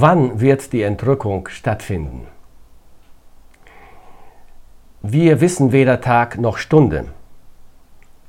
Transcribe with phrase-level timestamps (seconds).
[0.00, 2.28] Wann wird die Entrückung stattfinden?
[5.02, 7.06] Wir wissen weder Tag noch Stunde.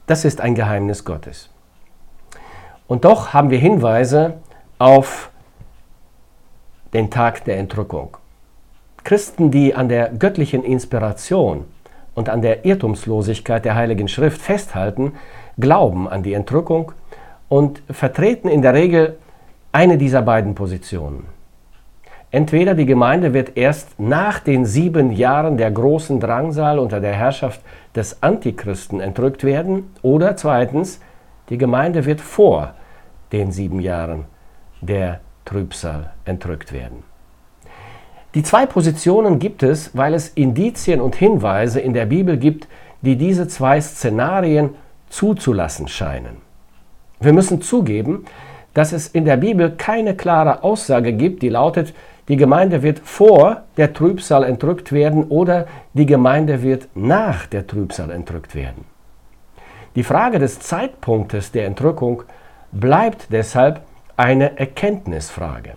[0.07, 1.51] Das ist ein Geheimnis Gottes.
[2.87, 4.39] Und doch haben wir Hinweise
[4.79, 5.29] auf
[6.93, 8.17] den Tag der Entrückung.
[9.03, 11.65] Christen, die an der göttlichen Inspiration
[12.15, 15.13] und an der Irrtumslosigkeit der Heiligen Schrift festhalten,
[15.59, 16.93] glauben an die Entrückung
[17.47, 19.19] und vertreten in der Regel
[19.71, 21.37] eine dieser beiden Positionen.
[22.31, 27.61] Entweder die Gemeinde wird erst nach den sieben Jahren der großen Drangsal unter der Herrschaft
[27.95, 30.99] des Antichristen entrückt werden, oder zweitens,
[31.49, 32.75] die Gemeinde wird vor
[33.31, 34.25] den sieben Jahren
[34.81, 37.03] der Trübsal entrückt werden.
[38.35, 42.67] Die zwei Positionen gibt es, weil es Indizien und Hinweise in der Bibel gibt,
[43.01, 44.75] die diese zwei Szenarien
[45.09, 46.37] zuzulassen scheinen.
[47.19, 48.25] Wir müssen zugeben,
[48.75, 51.95] dass es in der Bibel keine klare Aussage gibt, die lautet,
[52.29, 58.11] die Gemeinde wird vor der Trübsal entrückt werden oder die Gemeinde wird nach der Trübsal
[58.11, 58.85] entrückt werden.
[59.95, 62.23] Die Frage des Zeitpunktes der Entrückung
[62.71, 63.81] bleibt deshalb
[64.15, 65.73] eine Erkenntnisfrage.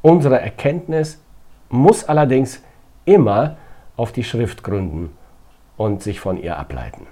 [0.00, 1.20] Unsere Erkenntnis
[1.68, 2.62] muss allerdings
[3.04, 3.56] immer
[3.96, 5.10] auf die Schrift gründen
[5.76, 7.08] und sich von ihr ableiten.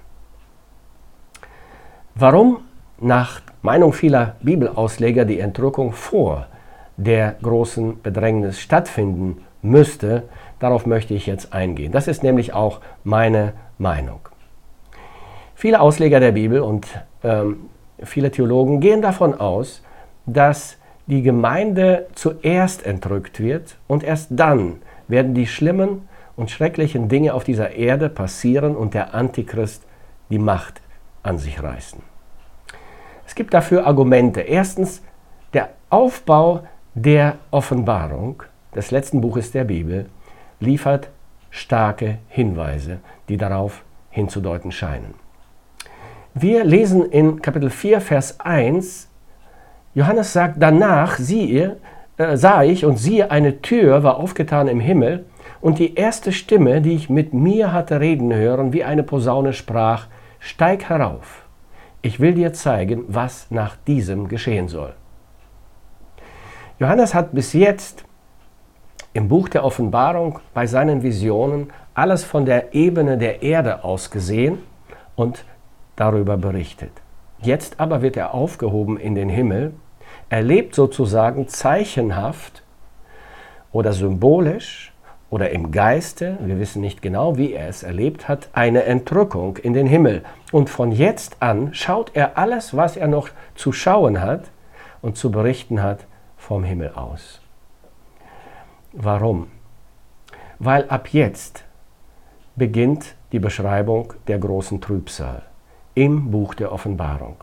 [2.15, 2.59] Warum
[2.99, 6.47] nach Meinung vieler Bibelausleger die Entrückung vor
[6.97, 10.23] der großen Bedrängnis stattfinden müsste,
[10.59, 11.91] darauf möchte ich jetzt eingehen.
[11.91, 14.19] Das ist nämlich auch meine Meinung.
[15.55, 16.87] Viele Ausleger der Bibel und
[17.23, 17.69] ähm,
[18.03, 19.81] viele Theologen gehen davon aus,
[20.25, 27.33] dass die Gemeinde zuerst entrückt wird und erst dann werden die schlimmen und schrecklichen Dinge
[27.33, 29.83] auf dieser Erde passieren und der Antichrist
[30.29, 30.81] die Macht
[31.23, 32.01] an sich reißen.
[33.25, 34.41] Es gibt dafür Argumente.
[34.41, 35.01] Erstens,
[35.53, 36.63] der Aufbau
[36.95, 38.41] der Offenbarung
[38.73, 40.05] des letzten Buches der Bibel
[40.61, 41.09] liefert
[41.49, 45.13] starke Hinweise, die darauf hinzudeuten scheinen.
[46.33, 49.09] Wir lesen in Kapitel 4, Vers 1,
[49.93, 51.77] Johannes sagt, danach siehe,
[52.17, 55.25] äh, sah ich und siehe, eine Tür war aufgetan im Himmel,
[55.59, 60.07] und die erste Stimme, die ich mit mir hatte reden hören, wie eine Posaune sprach,
[60.39, 61.45] steig herauf,
[62.01, 64.93] ich will dir zeigen, was nach diesem geschehen soll.
[66.77, 68.03] Johannes hat bis jetzt
[69.13, 74.57] im Buch der Offenbarung bei seinen Visionen alles von der Ebene der Erde aus gesehen
[75.15, 75.45] und
[75.95, 76.91] darüber berichtet.
[77.39, 79.73] Jetzt aber wird er aufgehoben in den Himmel,
[80.27, 82.61] erlebt sozusagen zeichenhaft
[83.71, 84.91] oder symbolisch
[85.29, 89.71] oder im Geiste, wir wissen nicht genau, wie er es erlebt hat, eine Entrückung in
[89.71, 90.25] den Himmel.
[90.51, 94.43] Und von jetzt an schaut er alles, was er noch zu schauen hat
[95.01, 96.05] und zu berichten hat,
[96.45, 97.41] vom Himmel aus.
[98.93, 99.47] Warum?
[100.59, 101.65] Weil ab jetzt
[102.55, 105.41] beginnt die Beschreibung der großen Trübsal
[105.95, 107.37] im Buch der Offenbarung.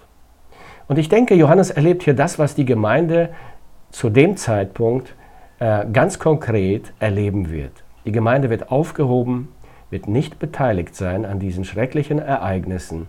[0.87, 3.31] Und ich denke, Johannes erlebt hier das, was die Gemeinde
[3.91, 5.17] zu dem Zeitpunkt
[5.59, 7.83] äh, ganz konkret erleben wird.
[8.05, 9.49] Die Gemeinde wird aufgehoben,
[9.91, 13.09] wird nicht beteiligt sein an diesen schrecklichen Ereignissen,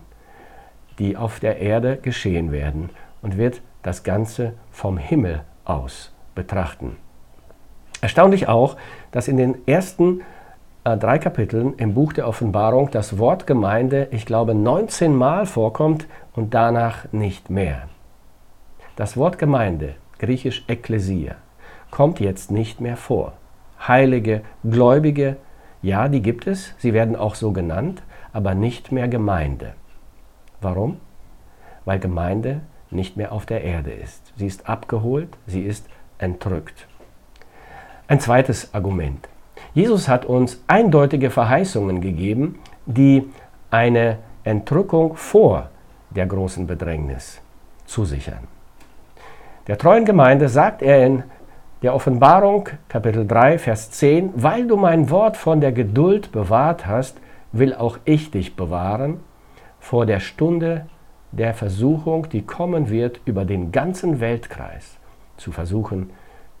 [0.98, 2.90] die auf der Erde geschehen werden
[3.22, 6.96] und wird das Ganze vom Himmel aus betrachten.
[8.00, 8.76] Erstaunlich auch,
[9.12, 10.20] dass in den ersten
[10.84, 16.06] äh, drei Kapiteln im Buch der Offenbarung das Wort Gemeinde, ich glaube, 19 Mal vorkommt
[16.34, 17.88] und danach nicht mehr.
[18.96, 21.36] Das Wort Gemeinde, griechisch Ekklesia,
[21.90, 23.32] kommt jetzt nicht mehr vor.
[23.88, 25.36] Heilige, Gläubige,
[25.82, 28.02] ja, die gibt es, sie werden auch so genannt,
[28.32, 29.74] aber nicht mehr Gemeinde.
[30.60, 30.98] Warum?
[31.84, 32.60] Weil Gemeinde
[32.94, 34.32] nicht mehr auf der Erde ist.
[34.36, 35.86] Sie ist abgeholt, sie ist
[36.18, 36.86] entrückt.
[38.08, 39.28] Ein zweites Argument.
[39.72, 43.28] Jesus hat uns eindeutige Verheißungen gegeben, die
[43.70, 45.70] eine Entrückung vor
[46.10, 47.40] der großen Bedrängnis
[47.86, 48.46] zusichern.
[49.66, 51.22] Der treuen Gemeinde sagt er in
[51.82, 57.18] der Offenbarung Kapitel 3 Vers 10, weil du mein Wort von der Geduld bewahrt hast,
[57.52, 59.20] will auch ich dich bewahren
[59.80, 60.86] vor der Stunde
[61.36, 64.96] der Versuchung, die kommen wird, über den ganzen Weltkreis
[65.36, 66.10] zu versuchen,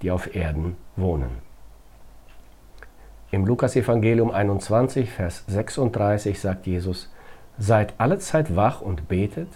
[0.02, 1.30] die auf Erden wohnen.
[3.30, 7.10] Im Lukasevangelium 21, Vers 36 sagt Jesus,
[7.58, 9.48] Seid allezeit wach und betet,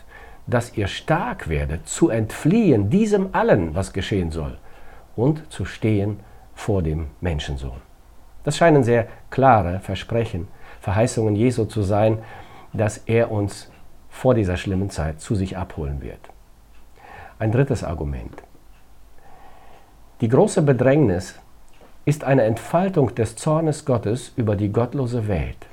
[0.46, 4.56] dass ihr stark werdet, zu entfliehen diesem allen, was geschehen soll,
[5.16, 6.20] und zu stehen
[6.54, 7.80] vor dem Menschensohn.
[8.44, 10.48] Das scheinen sehr klare Versprechen,
[10.80, 12.18] Verheißungen Jesu zu sein,
[12.72, 13.70] dass er uns
[14.10, 16.20] vor dieser schlimmen Zeit zu sich abholen wird.
[17.38, 18.42] Ein drittes Argument.
[20.20, 21.38] Die große Bedrängnis
[22.04, 25.66] ist eine Entfaltung des Zornes Gottes über die gottlose Welt.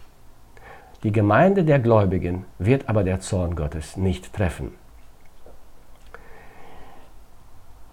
[1.04, 4.74] Die Gemeinde der Gläubigen wird aber der Zorn Gottes nicht treffen.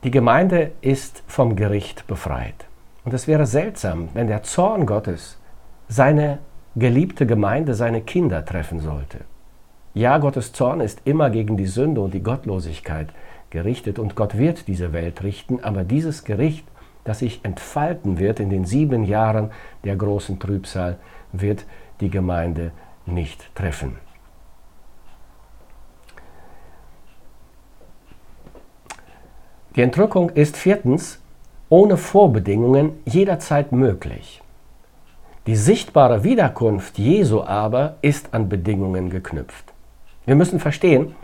[0.05, 2.67] Die Gemeinde ist vom Gericht befreit.
[3.05, 5.38] Und es wäre seltsam, wenn der Zorn Gottes
[5.88, 6.38] seine
[6.75, 9.21] geliebte Gemeinde, seine Kinder treffen sollte.
[9.94, 13.09] Ja, Gottes Zorn ist immer gegen die Sünde und die Gottlosigkeit
[13.50, 16.67] gerichtet und Gott wird diese Welt richten, aber dieses Gericht,
[17.05, 19.50] das sich entfalten wird in den sieben Jahren
[19.85, 20.97] der großen Trübsal,
[21.33, 21.67] wird
[22.00, 22.73] die Gemeinde
[23.05, 23.99] nicht treffen.
[29.77, 31.21] Die Entrückung ist viertens
[31.69, 34.43] ohne Vorbedingungen jederzeit möglich.
[35.47, 39.72] Die sichtbare Wiederkunft Jesu aber ist an Bedingungen geknüpft.
[40.25, 41.15] Wir müssen verstehen,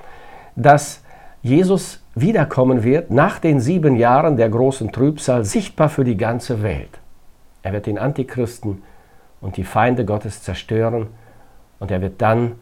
[0.56, 1.02] dass
[1.42, 6.98] Jesus wiederkommen wird nach den sieben Jahren der großen Trübsal, sichtbar für die ganze Welt.
[7.62, 8.82] Er wird den Antichristen
[9.40, 11.08] und die Feinde Gottes zerstören
[11.78, 12.56] und er wird dann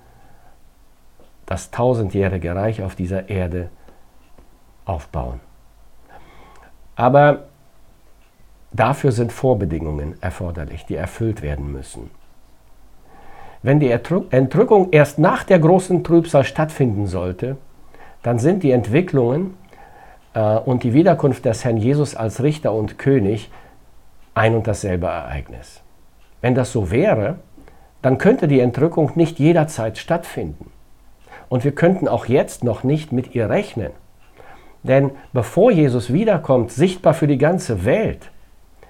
[1.47, 3.71] das tausendjährige Reich auf dieser Erde
[4.85, 5.41] aufbauen.
[6.97, 7.45] Aber
[8.77, 12.11] Dafür sind Vorbedingungen erforderlich, die erfüllt werden müssen.
[13.63, 17.57] Wenn die Entrückung erst nach der großen Trübsal stattfinden sollte,
[18.23, 19.57] dann sind die Entwicklungen
[20.35, 23.51] äh, und die Wiederkunft des Herrn Jesus als Richter und König
[24.35, 25.83] ein und dasselbe Ereignis.
[26.41, 27.37] Wenn das so wäre,
[28.03, 30.71] dann könnte die Entrückung nicht jederzeit stattfinden.
[31.49, 33.93] Und wir könnten auch jetzt noch nicht mit ihr rechnen.
[34.83, 38.31] Denn bevor Jesus wiederkommt, sichtbar für die ganze Welt,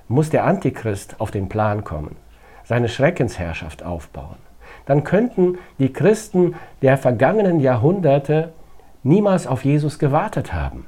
[0.08, 2.16] muss der Antichrist auf den Plan kommen,
[2.64, 4.45] seine Schreckensherrschaft aufbauen.
[4.86, 8.52] Dann könnten die Christen der vergangenen Jahrhunderte
[9.02, 10.86] niemals auf Jesus gewartet haben.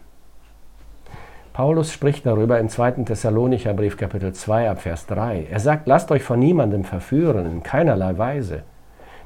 [1.52, 2.92] Paulus spricht darüber im 2.
[3.04, 5.48] Thessalonicher Brief Kapitel 2 ab Vers 3.
[5.50, 8.62] Er sagt, lasst euch von niemandem verführen, in keinerlei Weise.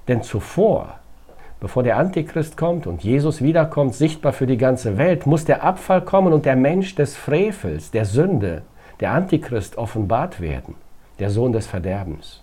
[0.08, 0.94] Denn zuvor,
[1.60, 6.00] bevor der Antichrist kommt und Jesus wiederkommt, sichtbar für die ganze Welt, muss der Abfall
[6.00, 8.62] kommen und der Mensch des Frevels, der Sünde,
[9.00, 10.74] der Antichrist offenbart werden,
[11.18, 12.41] der Sohn des Verderbens.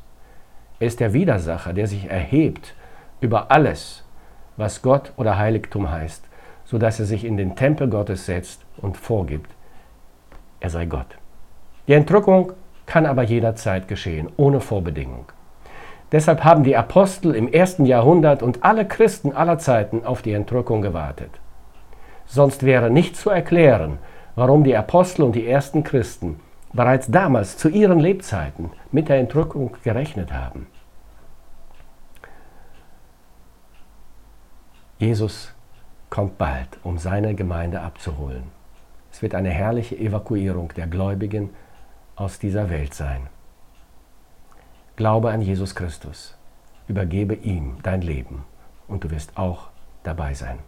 [0.80, 2.74] Er ist der Widersacher, der sich erhebt
[3.22, 4.04] über alles,
[4.58, 6.24] was Gott oder Heiligtum heißt,
[6.64, 9.52] sodass er sich in den Tempel Gottes setzt und vorgibt,
[10.60, 11.18] er sei Gott.
[11.88, 12.54] Die Entrückung
[12.86, 15.26] kann aber jederzeit geschehen, ohne Vorbedingung.
[16.12, 20.82] Deshalb haben die Apostel im ersten Jahrhundert und alle Christen aller Zeiten auf die Entrückung
[20.82, 21.30] gewartet.
[22.26, 24.00] Sonst wäre nicht zu erklären,
[24.36, 26.40] warum die Apostel und die ersten Christen
[26.74, 30.68] bereits damals zu ihren Lebzeiten mit der Entrückung gerechnet haben.
[34.98, 35.54] Jesus
[36.10, 38.44] kommt bald, um seine Gemeinde abzuholen.
[39.12, 41.52] Es wird eine herrliche Evakuierung der Gläubigen
[42.16, 43.28] aus dieser Welt sein.
[44.96, 46.38] Glaube an Jesus Christus,
[46.88, 48.44] übergebe ihm dein Leben
[48.88, 49.70] und du wirst auch
[50.04, 50.60] dabei sein.